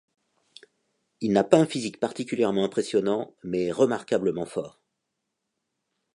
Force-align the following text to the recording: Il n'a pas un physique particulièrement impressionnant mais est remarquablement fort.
Il 1.19 1.31
n'a 1.31 1.43
pas 1.43 1.59
un 1.59 1.67
physique 1.67 1.99
particulièrement 1.99 2.65
impressionnant 2.65 3.35
mais 3.43 3.65
est 3.65 3.71
remarquablement 3.71 4.47
fort. 4.47 4.81